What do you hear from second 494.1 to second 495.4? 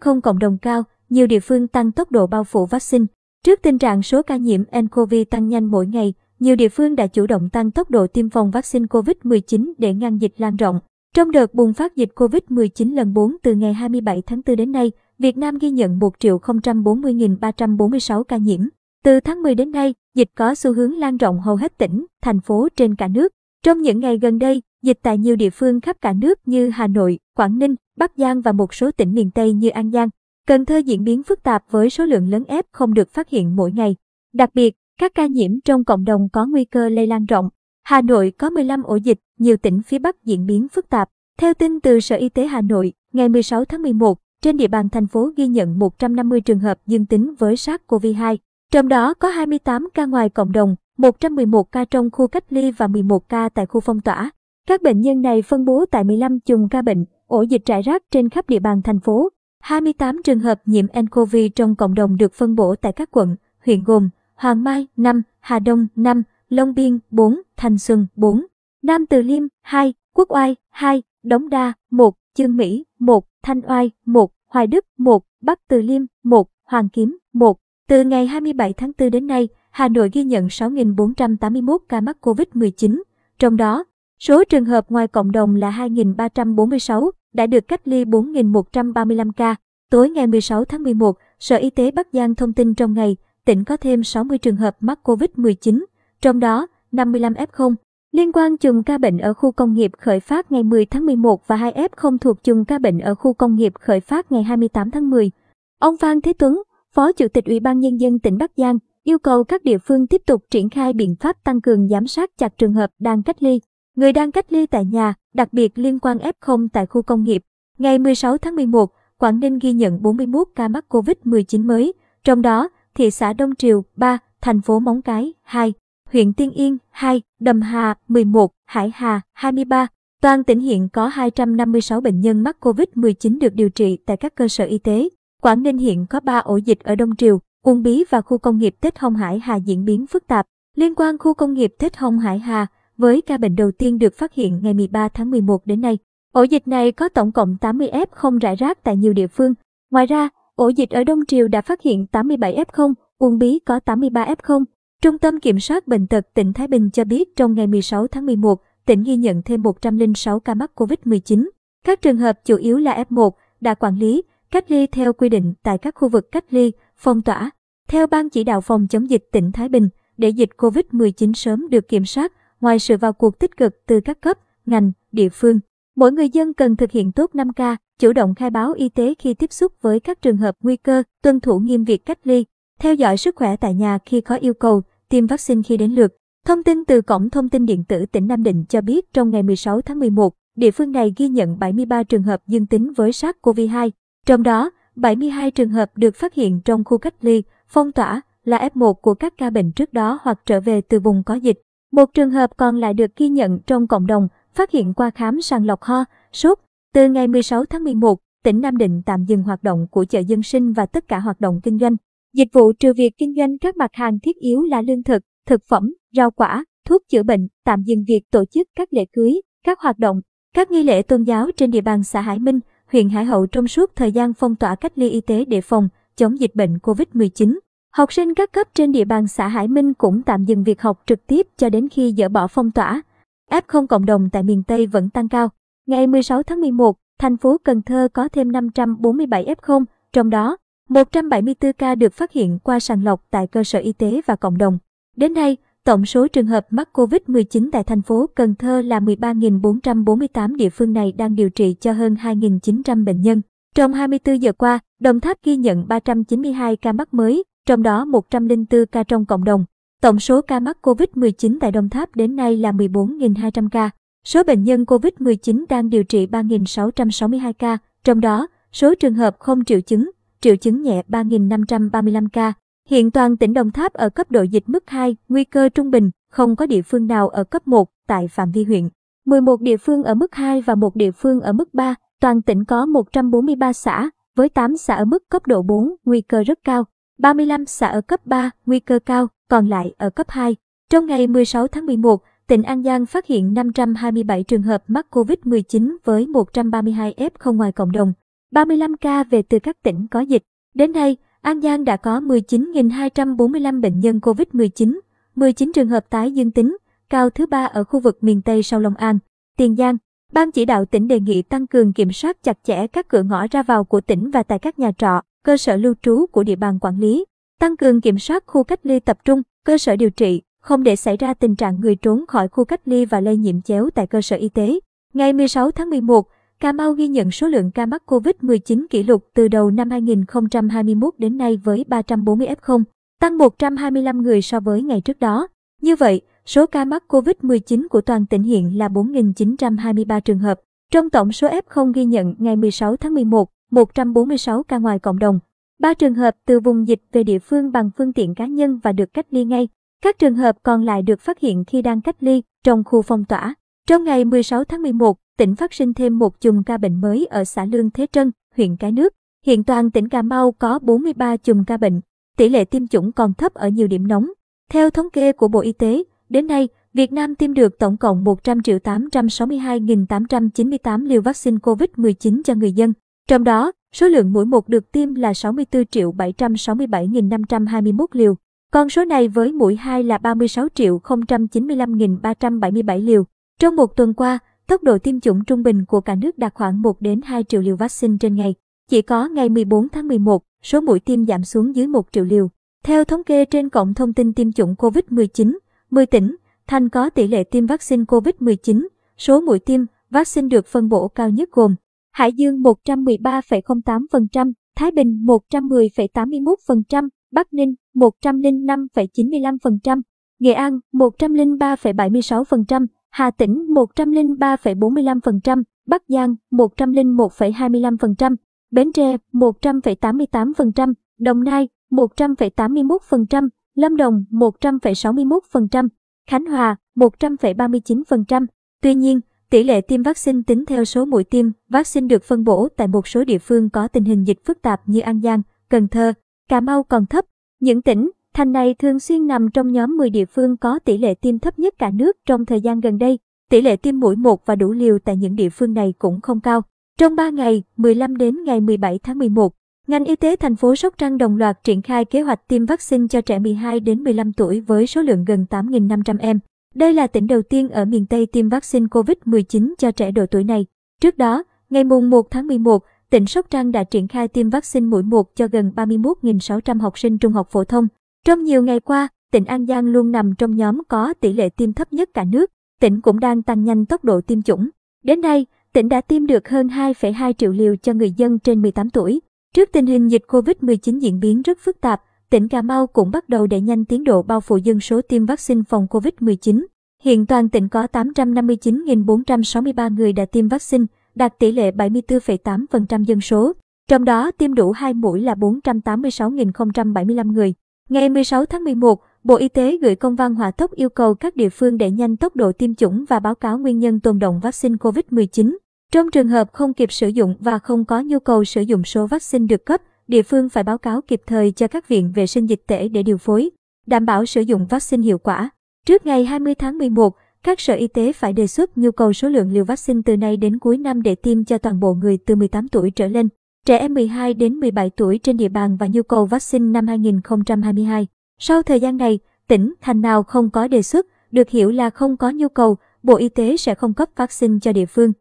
tiêm đủ 2 mũi là